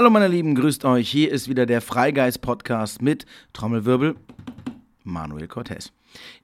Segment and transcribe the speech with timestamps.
[0.00, 1.10] Hallo meine Lieben, grüßt euch.
[1.10, 4.16] Hier ist wieder der Freigeist Podcast mit Trommelwirbel
[5.04, 5.92] Manuel Cortez.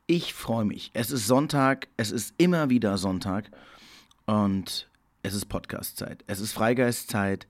[0.06, 0.90] Ich freue mich.
[0.92, 3.50] Es ist Sonntag, es ist immer wieder Sonntag
[4.26, 4.90] und
[5.22, 6.22] es ist Podcastzeit.
[6.26, 7.46] Es ist Freigeistzeit.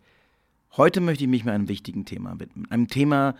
[0.76, 2.70] Heute möchte ich mich mit einem wichtigen Thema widmen.
[2.70, 3.34] Einem Thema,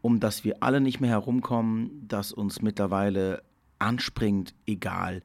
[0.00, 3.42] um das wir alle nicht mehr herumkommen, das uns mittlerweile
[3.78, 5.22] anspringt, egal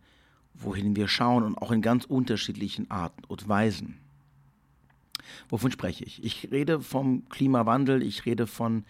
[0.53, 4.04] wohin wir schauen und auch in ganz unterschiedlichen Arten und Weisen.
[5.49, 6.23] Wovon spreche ich?
[6.23, 8.83] Ich rede vom Klimawandel, ich rede von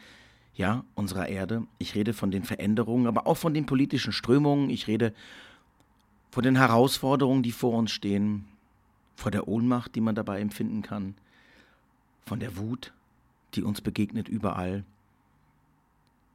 [0.56, 4.88] ja, unserer Erde, ich rede von den Veränderungen, aber auch von den politischen Strömungen, ich
[4.88, 5.14] rede
[6.32, 8.46] von den Herausforderungen, die vor uns stehen,
[9.16, 11.16] vor der Ohnmacht, die man dabei empfinden kann,
[12.26, 12.94] von der Wut,
[13.54, 14.84] die uns begegnet überall,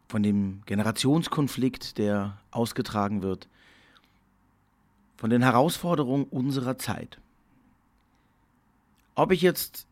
[0.09, 3.49] von dem Generationskonflikt, der ausgetragen wird,
[5.17, 7.21] von den Herausforderungen unserer Zeit.
[9.15, 9.87] Ob ich jetzt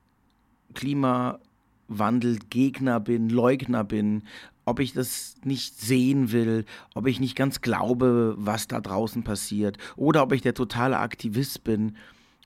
[0.75, 4.25] Klimawandelgegner bin, Leugner bin,
[4.65, 9.79] ob ich das nicht sehen will, ob ich nicht ganz glaube, was da draußen passiert,
[9.97, 11.97] oder ob ich der totale Aktivist bin,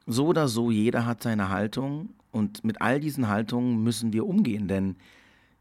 [0.06, 4.68] so oder so, jeder hat seine Haltung und mit all diesen Haltungen müssen wir umgehen,
[4.68, 4.96] denn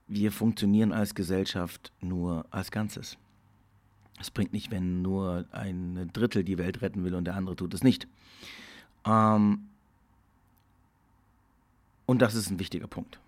[0.07, 3.17] wir funktionieren als Gesellschaft nur als Ganzes.
[4.19, 7.73] Es bringt nicht, wenn nur ein Drittel die Welt retten will und der andere tut
[7.73, 8.07] es nicht.
[9.05, 9.67] Ähm
[12.11, 13.21] und das ist ein wichtiger Punkt.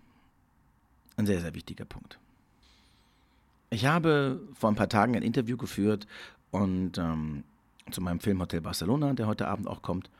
[1.16, 2.18] Ein sehr, sehr wichtiger Punkt.
[3.70, 6.06] Ich habe vor ein paar Tagen ein Interview geführt
[6.50, 7.44] und ähm,
[7.90, 10.10] zu meinem Film Hotel Barcelona, der heute Abend auch kommt.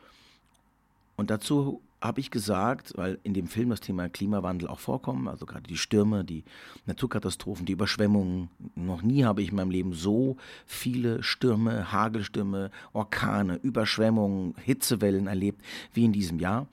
[1.15, 5.45] Und dazu habe ich gesagt, weil in dem Film das Thema Klimawandel auch vorkommt, also
[5.45, 6.43] gerade die Stürme, die
[6.87, 8.49] Naturkatastrophen, die Überschwemmungen.
[8.73, 15.63] Noch nie habe ich in meinem Leben so viele Stürme, Hagelstürme, Orkane, Überschwemmungen, Hitzewellen erlebt
[15.93, 16.65] wie in diesem Jahr.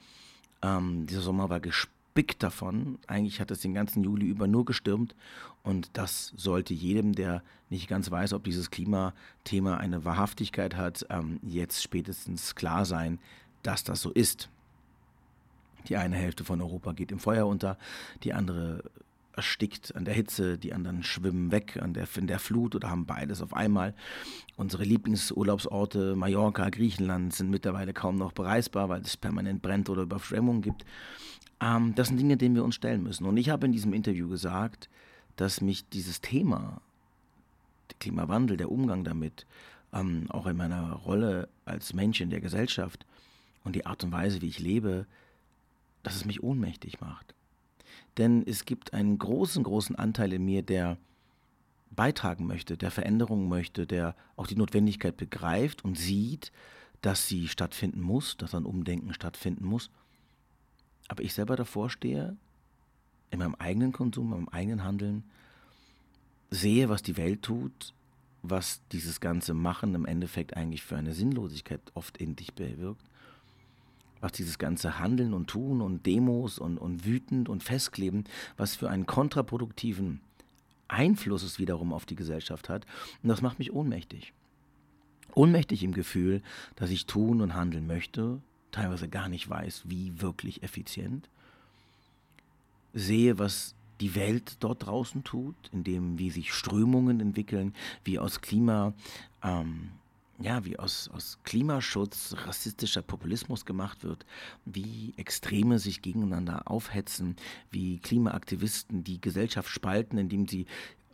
[0.63, 2.99] Ähm, dieser Sommer war gespickt davon.
[3.07, 5.15] Eigentlich hat es den ganzen Juli über nur gestürmt.
[5.63, 11.41] Und das sollte jedem, der nicht ganz weiß, ob dieses Klimathema eine Wahrhaftigkeit hat, ähm,
[11.43, 13.19] jetzt spätestens klar sein,
[13.63, 14.49] dass das so ist.
[15.89, 17.77] Die eine Hälfte von Europa geht im Feuer unter,
[18.23, 18.85] die andere
[19.35, 23.07] erstickt an der Hitze, die anderen schwimmen weg an der, in der Flut oder haben
[23.07, 23.95] beides auf einmal.
[24.57, 30.63] Unsere Lieblingsurlaubsorte Mallorca, Griechenland sind mittlerweile kaum noch bereisbar, weil es permanent brennt oder Überschwemmungen
[30.63, 30.85] gibt.
[31.61, 33.25] Ähm, das sind Dinge, denen wir uns stellen müssen.
[33.25, 34.89] Und ich habe in diesem Interview gesagt,
[35.37, 36.81] dass mich dieses Thema,
[37.91, 39.47] der Klimawandel, der Umgang damit,
[39.93, 43.07] ähm, auch in meiner Rolle als Mensch in der Gesellschaft
[43.65, 45.07] und die Art und Weise, wie ich lebe,
[46.03, 47.35] dass es mich ohnmächtig macht.
[48.19, 50.99] Denn es gibt einen großen, großen Anteil in mir, der
[51.91, 56.53] beitragen möchte, der Veränderungen möchte, der auch die Notwendigkeit begreift und sieht,
[57.01, 59.91] dass sie stattfinden muss, dass ein Umdenken stattfinden muss.
[61.09, 62.37] Aber ich selber davor stehe,
[63.31, 65.25] in meinem eigenen Konsum, in meinem eigenen Handeln,
[66.51, 67.95] sehe, was die Welt tut,
[68.43, 73.05] was dieses ganze Machen im Endeffekt eigentlich für eine Sinnlosigkeit oft in dich bewirkt
[74.23, 78.25] was dieses ganze Handeln und Tun und Demos und, und wütend und festkleben,
[78.57, 80.21] was für einen kontraproduktiven
[80.89, 82.87] Einfluss es wiederum auf die Gesellschaft hat.
[83.23, 84.33] Und das macht mich ohnmächtig.
[85.35, 86.41] Ohnmächtig im Gefühl,
[86.77, 88.41] dass ich tun und handeln möchte,
[88.71, 91.29] teilweise gar nicht weiß, wie wirklich effizient.
[92.95, 97.75] Sehe, was die Welt dort draußen tut, indem wie sich Strömungen entwickeln,
[98.05, 98.93] wie aus Klima
[99.43, 99.91] ähm,
[100.43, 104.27] ja, wie aus, aus Klimaschutz rassistischer Populismus gemacht wird,
[104.65, 107.37] wie Extreme sich gegeneinander aufhetzen,
[107.71, 110.67] wie Klimaaktivisten die Gesellschaft spalten, indem sie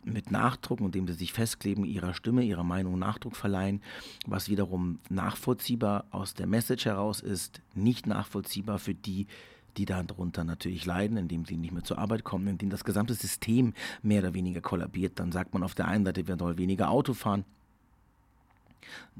[0.03, 3.81] mit Nachdruck, indem sie sich festkleben, ihrer Stimme, ihrer Meinung Nachdruck verleihen,
[4.25, 9.27] was wiederum nachvollziehbar aus der Message heraus ist, nicht nachvollziehbar für die,
[9.77, 13.73] die darunter natürlich leiden, indem sie nicht mehr zur Arbeit kommen, indem das gesamte System
[14.01, 15.19] mehr oder weniger kollabiert.
[15.19, 17.45] Dann sagt man auf der einen Seite, wir sollen weniger Auto fahren,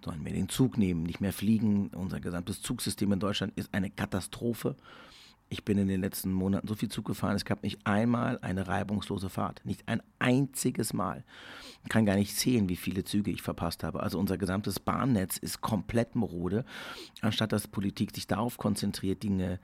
[0.03, 1.89] sollen wir den Zug nehmen, nicht mehr fliegen.
[1.89, 4.75] Unser gesamtes Zugsystem in Deutschland ist eine Katastrophe.
[5.51, 8.67] Ich bin in den letzten Monaten so viel Zug gefahren, es gab nicht einmal eine
[8.67, 9.61] reibungslose Fahrt.
[9.65, 11.23] Nicht ein einziges Mal.
[11.83, 14.03] Ich kann gar nicht zählen, wie viele Züge ich verpasst habe.
[14.03, 16.65] Also unser gesamtes Bahnnetz ist komplett marode.
[17.21, 19.59] Anstatt dass Politik sich darauf konzentriert, Dinge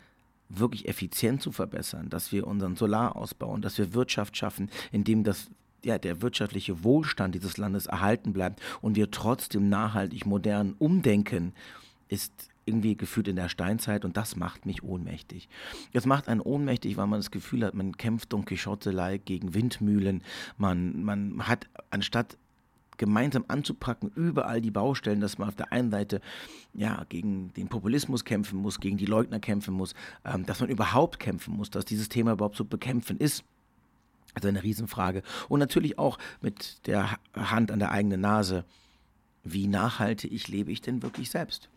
[0.50, 5.50] wirklich effizient zu verbessern, dass wir unseren Solar ausbauen, dass wir Wirtschaft schaffen, indem das
[5.86, 11.54] ja, der wirtschaftliche Wohlstand dieses Landes erhalten bleibt und wir trotzdem nachhaltig modern umdenken,
[12.08, 15.48] ist irgendwie gefühlt in der Steinzeit und das macht mich ohnmächtig.
[15.94, 20.24] Es macht einen ohnmächtig, weil man das Gefühl hat, man kämpft Don Quixote-like gegen Windmühlen.
[20.58, 22.38] Man, man hat, anstatt
[22.98, 26.22] gemeinsam anzupacken, überall die Baustellen, dass man auf der einen Seite
[26.74, 29.94] ja gegen den Populismus kämpfen muss, gegen die Leugner kämpfen muss,
[30.24, 33.44] ähm, dass man überhaupt kämpfen muss, dass dieses Thema überhaupt zu bekämpfen ist.
[34.36, 35.24] Also eine Riesenfrage.
[35.50, 38.66] Und natürlich auch mit der Hand an der eigenen Nase.
[39.44, 41.70] Wie nachhaltig lebe ich denn wirklich selbst?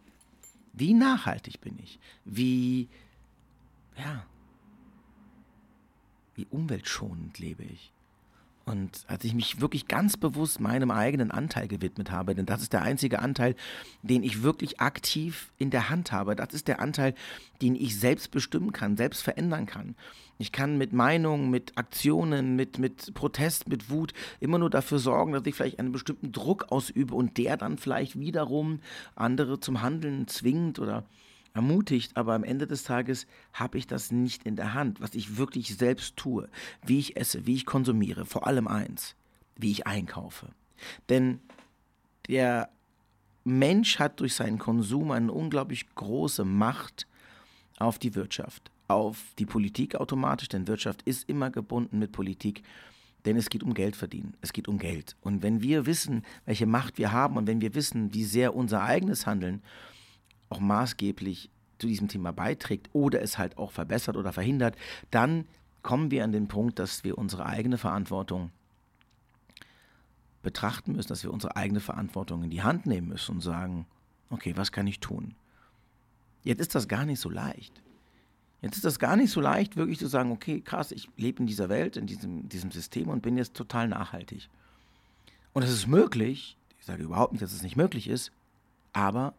[0.73, 1.99] Wie nachhaltig bin ich?
[2.25, 2.89] Wie,
[3.97, 4.25] ja,
[6.35, 7.93] wie umweltschonend lebe ich?
[8.69, 12.75] Und als ich mich wirklich ganz bewusst meinem eigenen Anteil gewidmet habe, denn das ist
[12.75, 13.55] der einzige Anteil,
[14.03, 17.15] den ich wirklich aktiv in der Hand habe, das ist der Anteil,
[17.63, 19.95] den ich selbst bestimmen kann, selbst verändern kann.
[20.37, 25.33] Ich kann mit Meinungen, mit Aktionen, mit, mit Protest, mit Wut immer nur dafür sorgen,
[25.33, 28.81] dass ich vielleicht einen bestimmten Druck ausübe und der dann vielleicht wiederum
[29.17, 31.05] andere zum Handeln zwingt oder
[31.55, 35.37] ermutigt, aber am Ende des Tages habe ich das nicht in der Hand, was ich
[35.37, 36.49] wirklich selbst tue,
[36.85, 39.17] wie ich esse, wie ich konsumiere, vor allem eins,
[39.57, 40.49] wie ich einkaufe.
[41.09, 41.41] Denn
[42.29, 42.69] der
[43.45, 47.07] Mensch hat durch seinen Konsum eine unglaublich große Macht
[47.79, 52.63] auf die Wirtschaft, auf die Politik automatisch, denn Wirtschaft ist immer gebunden mit Politik,
[53.25, 55.17] denn es geht um Geld verdienen, es geht um Geld.
[55.21, 58.83] Und wenn wir wissen, welche Macht wir haben und wenn wir wissen, wie sehr unser
[58.83, 59.63] eigenes Handeln
[60.51, 64.77] auch maßgeblich zu diesem Thema beiträgt oder es halt auch verbessert oder verhindert,
[65.11, 65.47] dann
[65.83, 68.51] kommen wir an den Punkt, dass wir unsere eigene Verantwortung
[70.43, 73.87] betrachten müssen, dass wir unsere eigene Verantwortung in die Hand nehmen müssen und sagen,
[74.31, 75.35] okay, was kann ich tun?
[76.43, 77.83] Jetzt ist das gar nicht so leicht.
[78.61, 81.47] Jetzt ist das gar nicht so leicht, wirklich zu sagen, okay, krass, ich lebe in
[81.47, 84.49] dieser Welt, in diesem, diesem System und bin jetzt total nachhaltig.
[85.53, 88.33] Und es ist möglich, ich sage überhaupt nicht, dass es nicht möglich ist,
[88.93, 89.35] aber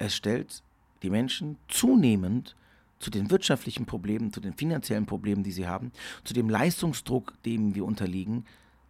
[0.00, 0.62] es stellt
[1.02, 2.56] die Menschen zunehmend
[2.98, 5.92] zu den wirtschaftlichen Problemen, zu den finanziellen Problemen, die sie haben,
[6.24, 8.44] zu dem Leistungsdruck, dem wir unterliegen,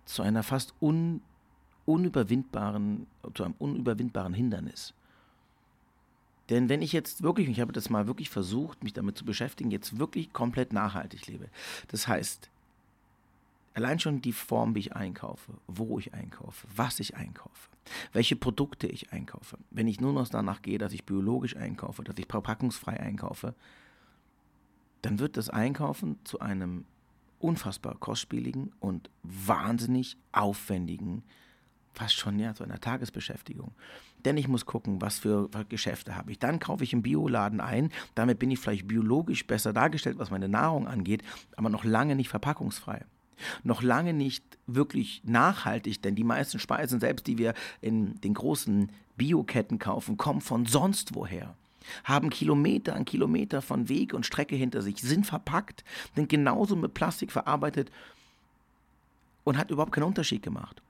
[0.04, 1.20] zu einer fast un,
[1.84, 4.94] unüberwindbaren, zu einem unüberwindbaren Hindernis.
[6.48, 9.70] Denn wenn ich jetzt wirklich, ich habe das mal wirklich versucht, mich damit zu beschäftigen,
[9.70, 11.48] jetzt wirklich komplett nachhaltig lebe,
[11.88, 12.50] das heißt,
[13.80, 17.70] Allein schon die Form, wie ich einkaufe, wo ich einkaufe, was ich einkaufe,
[18.12, 19.56] welche Produkte ich einkaufe.
[19.70, 23.54] Wenn ich nur noch danach gehe, dass ich biologisch einkaufe, dass ich verpackungsfrei einkaufe,
[25.00, 26.84] dann wird das Einkaufen zu einem
[27.38, 31.22] unfassbar kostspieligen und wahnsinnig aufwendigen,
[31.94, 33.72] fast schon ja, zu einer Tagesbeschäftigung.
[34.26, 36.38] Denn ich muss gucken, was für Geschäfte habe ich.
[36.38, 37.90] Dann kaufe ich im Bioladen ein.
[38.14, 41.22] Damit bin ich vielleicht biologisch besser dargestellt, was meine Nahrung angeht,
[41.56, 43.06] aber noch lange nicht verpackungsfrei
[43.62, 48.90] noch lange nicht wirklich nachhaltig, denn die meisten Speisen, selbst die wir in den großen
[49.16, 51.54] Bioketten kaufen, kommen von sonst woher
[52.04, 55.84] haben Kilometer an Kilometer von Weg und Strecke hinter sich, sind verpackt,
[56.14, 57.90] sind genauso mit Plastik verarbeitet
[59.44, 60.82] und hat überhaupt keinen Unterschied gemacht.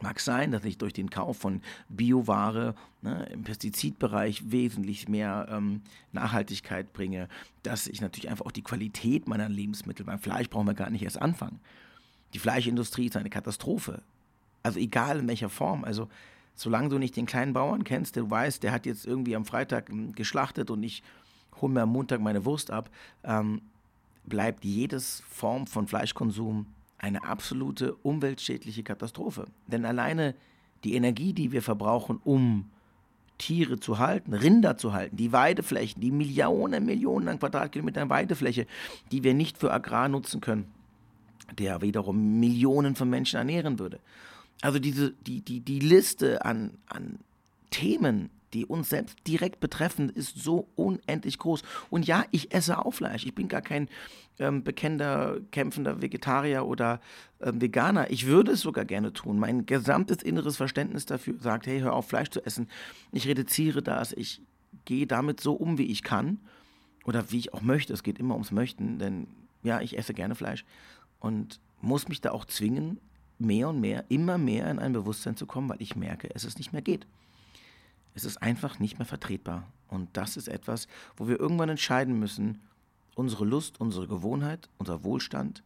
[0.00, 5.80] Mag sein, dass ich durch den Kauf von Bioware ne, im Pestizidbereich wesentlich mehr ähm,
[6.12, 7.28] Nachhaltigkeit bringe,
[7.62, 11.02] dass ich natürlich einfach auch die Qualität meiner Lebensmittel, beim Fleisch brauchen wir gar nicht
[11.02, 11.60] erst anfangen.
[12.34, 14.02] Die Fleischindustrie ist eine Katastrophe.
[14.62, 15.84] Also egal in welcher Form.
[15.84, 16.08] Also
[16.54, 19.46] solange du nicht den kleinen Bauern kennst, der du weißt, der hat jetzt irgendwie am
[19.46, 21.02] Freitag hm, geschlachtet und ich
[21.60, 22.90] hole mir am Montag meine Wurst ab,
[23.24, 23.62] ähm,
[24.24, 26.66] bleibt jedes Form von Fleischkonsum
[26.98, 29.46] eine absolute umweltschädliche Katastrophe.
[29.66, 30.34] Denn alleine
[30.84, 32.70] die Energie, die wir verbrauchen, um
[33.38, 38.66] Tiere zu halten, Rinder zu halten, die Weideflächen, die Millionen, Millionen an Quadratkilometern Weidefläche,
[39.12, 40.72] die wir nicht für Agrar nutzen können,
[41.58, 44.00] der wiederum Millionen von Menschen ernähren würde.
[44.62, 47.18] Also diese, die, die, die Liste an, an
[47.70, 51.62] Themen, die uns selbst direkt betreffen, ist so unendlich groß.
[51.90, 53.26] Und ja, ich esse auch Fleisch.
[53.26, 53.88] Ich bin gar kein
[54.38, 57.00] ähm, bekennender, kämpfender Vegetarier oder
[57.40, 58.10] ähm, Veganer.
[58.10, 59.38] Ich würde es sogar gerne tun.
[59.38, 62.68] Mein gesamtes inneres Verständnis dafür sagt, hey, hör auf, Fleisch zu essen.
[63.12, 64.12] Ich reduziere das.
[64.12, 64.40] Ich
[64.84, 66.38] gehe damit so um, wie ich kann.
[67.04, 67.92] Oder wie ich auch möchte.
[67.92, 69.28] Es geht immer ums Möchten, denn
[69.62, 70.64] ja, ich esse gerne Fleisch.
[71.20, 73.00] Und muss mich da auch zwingen,
[73.38, 76.58] mehr und mehr, immer mehr in ein Bewusstsein zu kommen, weil ich merke, es ist
[76.58, 77.06] nicht mehr geht.
[78.16, 79.64] Es ist einfach nicht mehr vertretbar.
[79.88, 82.60] Und das ist etwas, wo wir irgendwann entscheiden müssen,
[83.14, 85.62] unsere Lust, unsere Gewohnheit, unser Wohlstand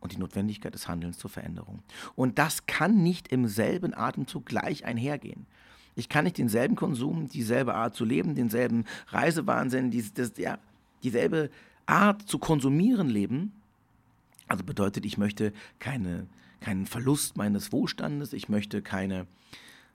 [0.00, 1.82] und die Notwendigkeit des Handelns zur Veränderung.
[2.16, 5.46] Und das kann nicht im selben Atemzug gleich einhergehen.
[5.94, 10.58] Ich kann nicht denselben Konsum, dieselbe Art zu leben, denselben Reisewahnsinn, dies, das, ja,
[11.02, 11.50] dieselbe
[11.86, 13.52] Art zu konsumieren leben.
[14.48, 16.26] Also bedeutet, ich möchte keine,
[16.60, 19.26] keinen Verlust meines Wohlstandes, ich möchte keine,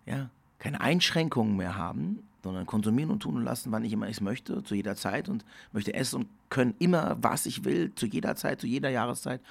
[0.06, 4.22] ja, keine Einschränkungen mehr haben, sondern konsumieren und tun und lassen, wann ich immer es
[4.22, 5.44] möchte, zu jeder Zeit und
[5.74, 9.42] möchte essen und können immer, was ich will, zu jeder Zeit, zu jeder Jahreszeit.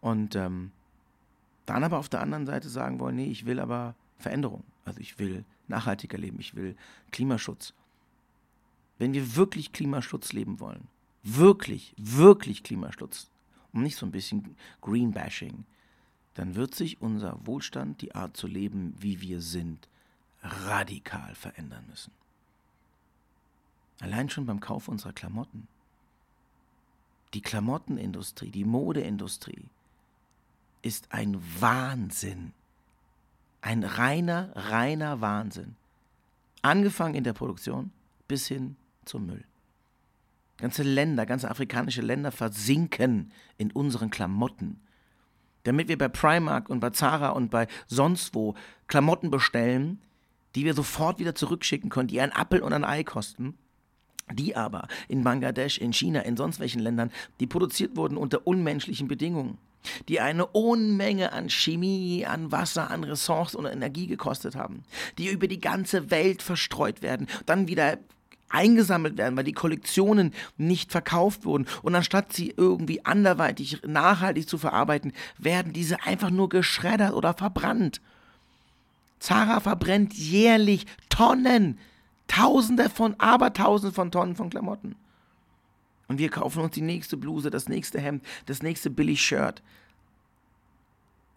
[0.00, 0.70] Und ähm,
[1.66, 4.64] Dann aber auf der anderen Seite sagen wollen, nee, ich will aber Veränderung.
[4.86, 6.76] Also ich will nachhaltiger leben, ich will
[7.10, 7.74] Klimaschutz.
[8.98, 10.88] Wenn wir wirklich Klimaschutz leben wollen,
[11.22, 13.28] wirklich, wirklich Klimaschutz
[13.72, 15.64] und nicht so ein bisschen Greenbashing,
[16.34, 19.88] dann wird sich unser Wohlstand, die Art zu leben, wie wir sind,
[20.42, 22.12] radikal verändern müssen.
[24.00, 25.66] Allein schon beim Kauf unserer Klamotten.
[27.34, 29.64] Die Klamottenindustrie, die Modeindustrie
[30.82, 32.52] ist ein Wahnsinn.
[33.60, 35.76] Ein reiner, reiner Wahnsinn.
[36.62, 37.90] Angefangen in der Produktion
[38.28, 39.44] bis hin zum Müll.
[40.58, 44.80] Ganze Länder, ganze afrikanische Länder versinken in unseren Klamotten.
[45.64, 48.54] Damit wir bei Primark und bei Zara und bei sonst wo
[48.86, 50.00] Klamotten bestellen,
[50.54, 53.54] die wir sofort wieder zurückschicken können, die einen Appel und ein Ei kosten,
[54.32, 59.08] die aber in Bangladesch, in China, in sonst welchen Ländern, die produziert wurden unter unmenschlichen
[59.08, 59.58] Bedingungen,
[60.08, 64.82] die eine Unmenge an Chemie, an Wasser, an Ressourcen und Energie gekostet haben,
[65.16, 67.98] die über die ganze Welt verstreut werden, dann wieder
[68.50, 71.66] eingesammelt werden, weil die Kollektionen nicht verkauft wurden.
[71.82, 78.00] Und anstatt sie irgendwie anderweitig nachhaltig zu verarbeiten, werden diese einfach nur geschreddert oder verbrannt.
[79.18, 81.78] Zara verbrennt jährlich Tonnen,
[82.28, 84.96] Tausende von, Abertausende von Tonnen von Klamotten.
[86.08, 89.62] Und wir kaufen uns die nächste Bluse, das nächste Hemd, das nächste Billig-Shirt.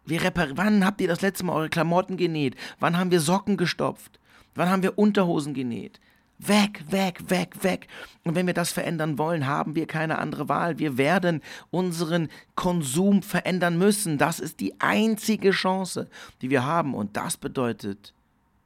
[0.06, 2.56] Wann habt ihr das letzte Mal eure Klamotten genäht?
[2.80, 4.20] Wann haben wir Socken gestopft?
[4.56, 6.00] Wann haben wir Unterhosen genäht?
[6.44, 7.88] Weg, weg, weg, weg.
[8.24, 10.80] Und wenn wir das verändern wollen, haben wir keine andere Wahl.
[10.80, 14.18] Wir werden unseren Konsum verändern müssen.
[14.18, 16.10] Das ist die einzige Chance,
[16.42, 16.96] die wir haben.
[16.96, 18.14] Und das bedeutet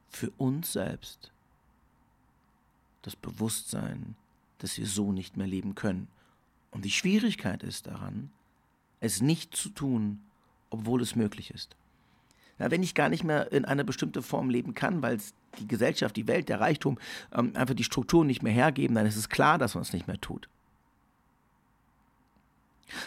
[0.08, 1.30] für uns selbst
[3.02, 4.16] das Bewusstsein,
[4.58, 6.08] dass wir so nicht mehr leben können.
[6.70, 8.30] Und die Schwierigkeit ist daran,
[9.00, 10.22] es nicht zu tun,
[10.70, 11.76] obwohl es möglich ist.
[12.58, 15.18] Na, wenn ich gar nicht mehr in einer bestimmten Form leben kann, weil
[15.58, 16.98] die Gesellschaft, die Welt, der Reichtum
[17.34, 20.06] ähm, einfach die Strukturen nicht mehr hergeben, dann ist es klar, dass man es nicht
[20.06, 20.48] mehr tut.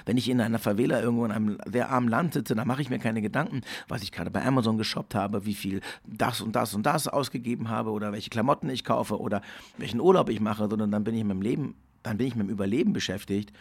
[0.06, 2.89] Wenn ich in einer Favela irgendwo in einem sehr armen Land sitze, dann mache ich
[2.89, 6.74] mir keine Gedanken, was ich gerade bei Amazon geshoppt habe, wie viel das und das
[6.74, 9.41] und das ausgegeben habe oder welche Klamotten ich kaufe oder
[9.77, 12.48] welchen Urlaub ich mache, sondern dann bin ich mit dem Leben, dann bin ich mit
[12.48, 13.53] dem Überleben beschäftigt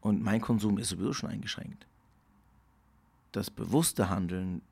[0.00, 1.86] und mein Konsum ist sowieso schon eingeschränkt.
[3.32, 4.62] Das bewusste Handeln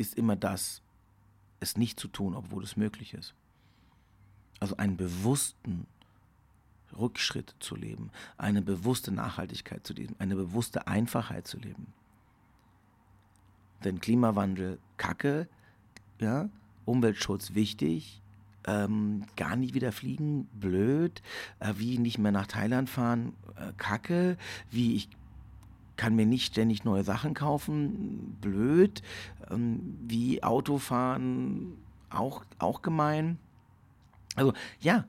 [0.00, 0.82] ist immer das,
[1.60, 3.34] es nicht zu tun, obwohl es möglich ist.
[4.58, 5.86] Also einen bewussten
[6.98, 11.92] Rückschritt zu leben, eine bewusste Nachhaltigkeit zu leben, eine bewusste Einfachheit zu leben.
[13.84, 15.48] Denn Klimawandel kacke,
[16.18, 16.48] ja,
[16.84, 18.20] Umweltschutz wichtig,
[18.66, 21.22] ähm, gar nicht wieder fliegen, blöd,
[21.60, 24.36] äh, wie nicht mehr nach Thailand fahren, äh, kacke,
[24.70, 25.08] wie ich
[26.00, 29.02] kann mir nicht ständig neue Sachen kaufen, blöd,
[29.50, 31.74] ähm, wie Autofahren,
[32.08, 33.38] auch, auch gemein.
[34.34, 35.04] Also ja,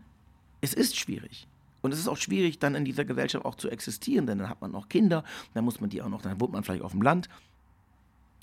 [0.59, 1.47] es ist schwierig.
[1.81, 4.59] Und es ist auch schwierig, dann in dieser Gesellschaft auch zu existieren, denn dann hat
[4.59, 7.01] man noch Kinder, dann muss man die auch noch, dann wohnt man vielleicht auf dem
[7.01, 7.29] Land.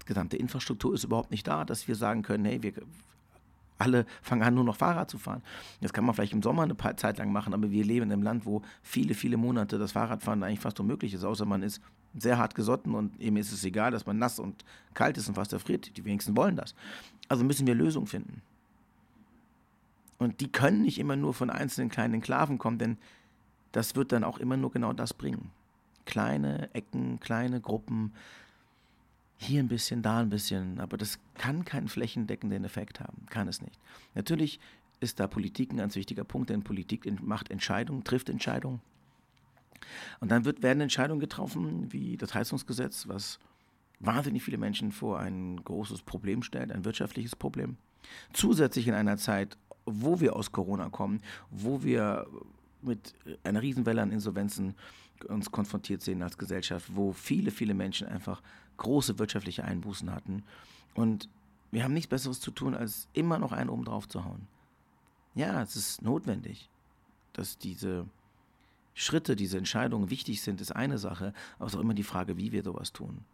[0.00, 2.72] Die gesamte Infrastruktur ist überhaupt nicht da, dass wir sagen können, hey, wir
[3.78, 5.42] alle fangen an, nur noch Fahrrad zu fahren.
[5.80, 8.22] Das kann man vielleicht im Sommer eine Zeit lang machen, aber wir leben in einem
[8.22, 11.80] Land, wo viele, viele Monate das Fahrradfahren eigentlich fast unmöglich ist, außer man ist
[12.16, 15.34] sehr hart gesotten und eben ist es egal, dass man nass und kalt ist und
[15.34, 15.96] fast erfriert.
[15.96, 16.74] Die wenigsten wollen das.
[17.28, 18.42] Also müssen wir Lösungen finden.
[20.18, 22.98] Und die können nicht immer nur von einzelnen kleinen Enklaven kommen, denn
[23.72, 25.50] das wird dann auch immer nur genau das bringen.
[26.06, 28.12] Kleine Ecken, kleine Gruppen,
[29.38, 33.62] hier ein bisschen, da ein bisschen, aber das kann keinen flächendeckenden Effekt haben, kann es
[33.62, 33.78] nicht.
[34.14, 34.58] Natürlich
[35.00, 38.80] ist da Politik ein ganz wichtiger Punkt, denn Politik macht Entscheidungen, trifft Entscheidungen.
[40.20, 43.38] Und dann wird, werden Entscheidungen getroffen, wie das Heizungsgesetz, was
[44.00, 47.76] wahnsinnig viele Menschen vor ein großes Problem stellt, ein wirtschaftliches Problem.
[48.32, 52.26] Zusätzlich in einer Zeit, wo wir aus Corona kommen, wo wir
[52.82, 53.14] mit
[53.44, 54.74] einer Riesenwelle an Insolvenzen
[55.26, 58.40] uns konfrontiert sehen als Gesellschaft, wo viele, viele Menschen einfach
[58.78, 60.42] große wirtschaftliche Einbußen hatten.
[60.94, 61.28] Und
[61.70, 64.48] wir haben nichts Besseres zu tun, als immer noch einen oben drauf zu hauen.
[65.34, 66.70] Ja, es ist notwendig,
[67.32, 68.06] dass diese
[68.94, 72.36] Schritte, diese Entscheidungen wichtig sind, ist eine Sache, aber es ist auch immer die Frage,
[72.36, 73.24] wie wir sowas tun.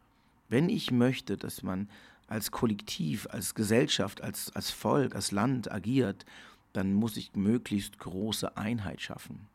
[0.48, 1.88] Wenn ich möchte, dass man
[2.26, 6.26] als Kollektiv, als Gesellschaft, als, als Volk, als Land agiert,
[6.72, 9.46] dann muss ich möglichst große Einheit schaffen.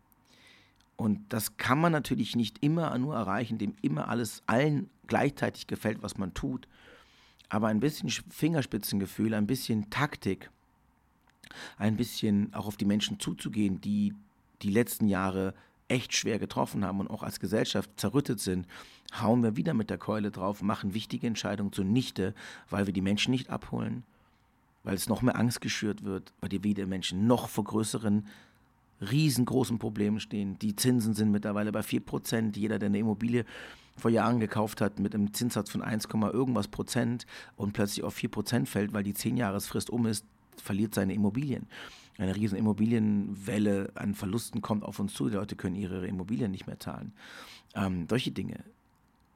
[0.99, 6.03] Und das kann man natürlich nicht immer nur erreichen, indem immer alles allen gleichzeitig gefällt,
[6.03, 6.67] was man tut.
[7.47, 10.51] Aber ein bisschen Fingerspitzengefühl, ein bisschen Taktik,
[11.77, 14.13] ein bisschen auch auf die Menschen zuzugehen, die
[14.61, 15.53] die letzten Jahre
[15.87, 18.67] echt schwer getroffen haben und auch als Gesellschaft zerrüttet sind,
[19.21, 22.35] hauen wir wieder mit der Keule drauf, machen wichtige Entscheidungen zunichte,
[22.69, 24.03] weil wir die Menschen nicht abholen,
[24.83, 28.27] weil es noch mehr Angst geschürt wird, weil die wieder Menschen noch vor größeren,
[29.01, 30.57] riesengroßen Problemen stehen.
[30.59, 32.57] Die Zinsen sind mittlerweile bei 4%.
[32.57, 33.45] Jeder, der eine Immobilie
[33.97, 37.25] vor Jahren gekauft hat mit einem Zinssatz von 1, irgendwas Prozent
[37.55, 40.25] und plötzlich auf 4 Prozent fällt, weil die 10-Jahresfrist um ist,
[40.57, 41.67] verliert seine Immobilien.
[42.17, 45.29] Eine riesen Immobilienwelle an Verlusten kommt auf uns zu.
[45.29, 47.13] Die Leute können ihre Immobilien nicht mehr zahlen.
[47.75, 48.63] Ähm, solche Dinge.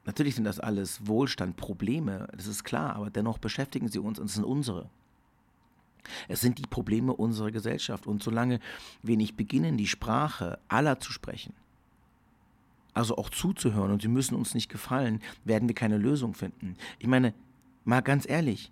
[0.06, 4.34] Natürlich sind das alles Wohlstandprobleme, das ist klar, aber dennoch beschäftigen sie uns und es
[4.34, 4.90] sind unsere.
[6.28, 8.06] Es sind die Probleme unserer Gesellschaft.
[8.06, 8.60] Und solange
[9.02, 11.54] wir nicht beginnen, die Sprache aller zu sprechen,
[12.92, 16.76] also auch zuzuhören und sie müssen uns nicht gefallen, werden wir keine Lösung finden.
[16.98, 17.34] Ich meine,
[17.84, 18.70] mal ganz ehrlich,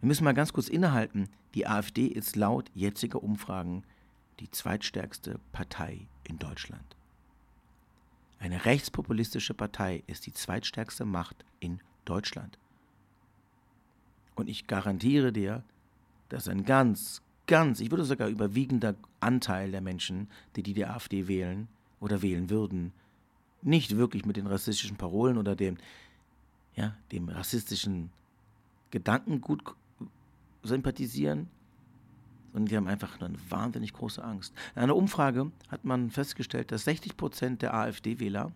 [0.00, 1.28] wir müssen mal ganz kurz innehalten.
[1.54, 3.84] Die AfD ist laut jetziger Umfragen
[4.40, 6.96] die zweitstärkste Partei in Deutschland.
[8.38, 12.58] Eine rechtspopulistische Partei ist die zweitstärkste Macht in Deutschland.
[14.34, 15.62] Und ich garantiere dir,
[16.34, 21.68] dass ein ganz, ganz, ich würde sogar überwiegender Anteil der Menschen, die die AfD wählen
[22.00, 22.92] oder wählen würden,
[23.62, 25.78] nicht wirklich mit den rassistischen Parolen oder dem,
[26.74, 28.10] ja, dem rassistischen
[28.90, 29.62] Gedankengut
[30.64, 31.48] sympathisieren,
[32.52, 34.52] sondern die haben einfach eine wahnsinnig große Angst.
[34.74, 38.50] In einer Umfrage hat man festgestellt, dass 60 Prozent der AfD-Wähler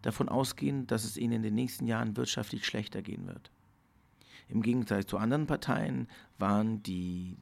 [0.00, 3.50] davon ausgehen, dass es ihnen in den nächsten Jahren wirtschaftlich schlechter gehen wird.
[4.52, 7.36] Im Gegensatz zu anderen Parteien waren die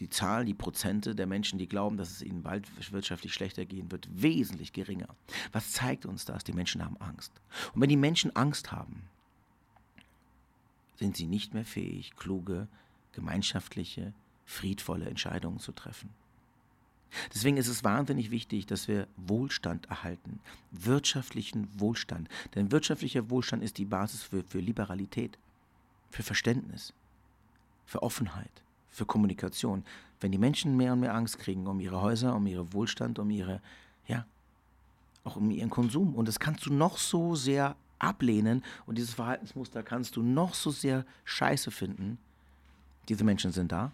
[0.00, 3.92] die Zahl, die Prozente der Menschen, die glauben, dass es ihnen bald wirtschaftlich schlechter gehen
[3.92, 5.08] wird, wesentlich geringer.
[5.52, 6.42] Was zeigt uns das?
[6.42, 7.32] Die Menschen haben Angst.
[7.74, 9.02] Und wenn die Menschen Angst haben,
[10.96, 12.66] sind sie nicht mehr fähig, kluge,
[13.12, 14.12] gemeinschaftliche,
[14.44, 16.10] friedvolle Entscheidungen zu treffen.
[17.32, 20.40] Deswegen ist es wahnsinnig wichtig, dass wir Wohlstand erhalten,
[20.72, 22.28] wirtschaftlichen Wohlstand.
[22.56, 25.38] Denn wirtschaftlicher Wohlstand ist die Basis für, für Liberalität,
[26.10, 26.92] für Verständnis,
[27.84, 28.64] für Offenheit
[28.94, 29.84] für Kommunikation.
[30.20, 33.28] Wenn die Menschen mehr und mehr Angst kriegen um ihre Häuser, um ihren Wohlstand, um
[33.28, 33.60] ihre,
[34.06, 34.24] ja,
[35.24, 36.14] auch um ihren Konsum.
[36.14, 40.70] Und das kannst du noch so sehr ablehnen und dieses Verhaltensmuster kannst du noch so
[40.70, 42.18] sehr scheiße finden.
[43.08, 43.92] Diese Menschen sind da.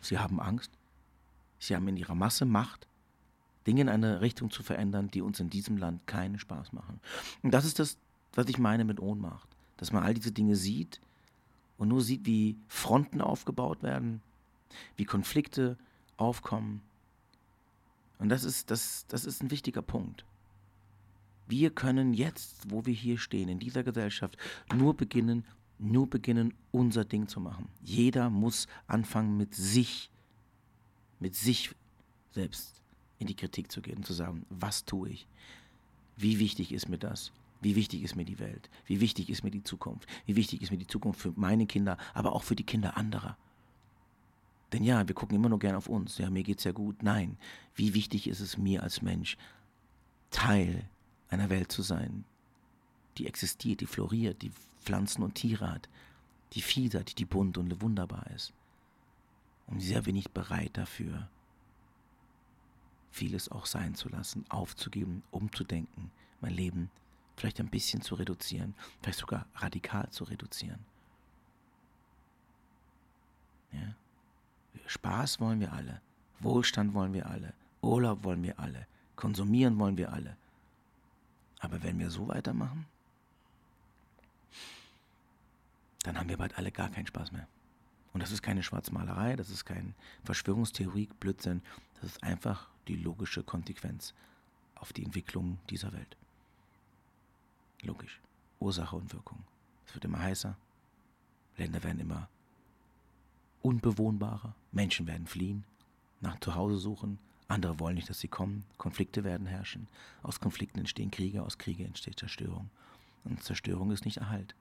[0.00, 0.70] Sie haben Angst.
[1.58, 2.86] Sie haben in ihrer Masse Macht,
[3.66, 7.00] Dinge in eine Richtung zu verändern, die uns in diesem Land keinen Spaß machen.
[7.42, 7.96] Und das ist das,
[8.34, 9.48] was ich meine mit Ohnmacht.
[9.78, 11.00] Dass man all diese Dinge sieht
[11.78, 14.20] und nur sieht, wie Fronten aufgebaut werden,
[14.96, 15.76] wie Konflikte
[16.16, 16.80] aufkommen.
[18.18, 20.24] Und das ist, das, das ist ein wichtiger Punkt.
[21.46, 24.36] Wir können jetzt, wo wir hier stehen, in dieser Gesellschaft,
[24.74, 25.44] nur beginnen,
[25.78, 27.68] nur beginnen, unser Ding zu machen.
[27.82, 30.10] Jeder muss anfangen, mit sich,
[31.20, 31.74] mit sich
[32.32, 32.80] selbst
[33.18, 35.26] in die Kritik zu gehen und zu sagen, was tue ich?
[36.16, 37.30] Wie wichtig ist mir das?
[37.60, 38.68] Wie wichtig ist mir die Welt?
[38.84, 40.08] Wie wichtig ist mir die Zukunft?
[40.26, 43.36] Wie wichtig ist mir die Zukunft für meine Kinder, aber auch für die Kinder anderer?
[44.72, 46.18] Denn ja, wir gucken immer nur gern auf uns.
[46.18, 47.02] Ja, mir geht's ja gut.
[47.02, 47.38] Nein,
[47.74, 49.36] wie wichtig ist es mir als Mensch,
[50.30, 50.88] Teil
[51.28, 52.24] einer Welt zu sein,
[53.16, 55.88] die existiert, die floriert, die Pflanzen und Tiere hat,
[56.52, 58.52] die Vielseite, die bunt und wunderbar ist.
[59.66, 61.28] Und sehr wenig bereit dafür,
[63.10, 66.90] vieles auch sein zu lassen, aufzugeben, umzudenken, mein Leben
[67.36, 70.78] vielleicht ein bisschen zu reduzieren, vielleicht sogar radikal zu reduzieren.
[73.72, 73.94] Ja?
[74.86, 76.00] Spaß wollen wir alle,
[76.40, 80.36] Wohlstand wollen wir alle, Urlaub wollen wir alle, konsumieren wollen wir alle.
[81.60, 82.86] Aber wenn wir so weitermachen,
[86.04, 87.48] dann haben wir bald alle gar keinen Spaß mehr.
[88.12, 89.94] Und das ist keine Schwarzmalerei, das ist kein
[90.24, 91.62] Verschwörungstheorie, Blödsinn,
[92.00, 94.14] das ist einfach die logische Konsequenz
[94.76, 96.16] auf die Entwicklung dieser Welt.
[97.82, 98.20] Logisch.
[98.60, 99.44] Ursache und Wirkung.
[99.86, 100.56] Es wird immer heißer.
[101.56, 102.28] Länder werden immer
[103.62, 104.54] unbewohnbarer.
[104.72, 105.64] Menschen werden fliehen,
[106.20, 107.18] nach Zuhause suchen.
[107.48, 108.64] Andere wollen nicht, dass sie kommen.
[108.76, 109.88] Konflikte werden herrschen.
[110.22, 112.70] Aus Konflikten entstehen Kriege, aus Kriege entsteht Zerstörung.
[113.24, 114.54] Und Zerstörung ist nicht Erhalt.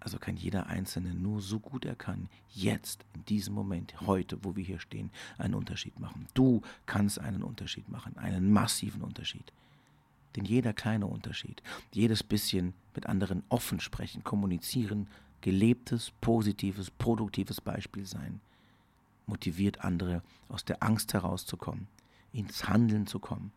[0.00, 4.56] Also kann jeder Einzelne nur so gut er kann, jetzt, in diesem Moment, heute, wo
[4.56, 6.26] wir hier stehen, einen Unterschied machen.
[6.34, 9.52] Du kannst einen Unterschied machen, einen massiven Unterschied.
[10.36, 15.08] Denn jeder kleine Unterschied, jedes bisschen mit anderen offen sprechen, kommunizieren,
[15.40, 18.40] gelebtes, positives, produktives Beispiel sein,
[19.26, 21.88] motiviert andere aus der Angst herauszukommen,
[22.32, 23.52] ins Handeln zu kommen,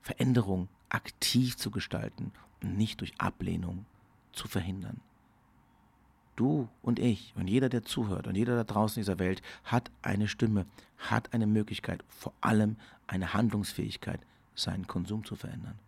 [0.00, 3.84] Veränderung aktiv zu gestalten und nicht durch Ablehnung
[4.32, 5.00] zu verhindern.
[6.36, 9.90] Du und ich und jeder, der zuhört und jeder da draußen in dieser Welt hat
[10.02, 10.66] eine Stimme,
[10.98, 14.20] hat eine Möglichkeit, vor allem eine Handlungsfähigkeit,
[14.56, 15.78] seinen Konsum zu verändern.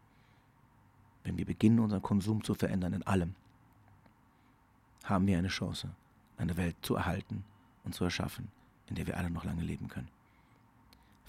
[1.25, 3.35] Wenn wir beginnen, unseren Konsum zu verändern in allem,
[5.05, 5.91] haben wir eine Chance,
[6.37, 7.45] eine Welt zu erhalten
[7.85, 8.49] und zu erschaffen,
[8.87, 10.09] in der wir alle noch lange leben können.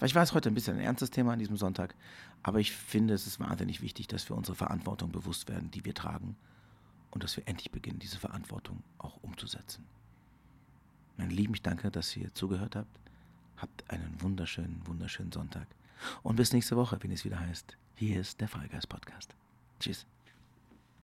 [0.02, 1.94] Ich weiß heute ein bisschen ein ernstes Thema an diesem Sonntag,
[2.42, 5.94] aber ich finde, es ist wahnsinnig wichtig, dass wir unsere Verantwortung bewusst werden, die wir
[5.94, 6.36] tragen
[7.10, 9.84] und dass wir endlich beginnen, diese Verantwortung auch umzusetzen.
[11.18, 12.98] Mein Lieben, ich danke, dass ihr zugehört habt.
[13.58, 15.66] Habt einen wunderschönen, wunderschönen Sonntag.
[16.22, 19.34] Und bis nächste Woche, wenn es wieder heißt, hier ist der Freigeist Podcast.
[19.78, 20.06] Tschüss.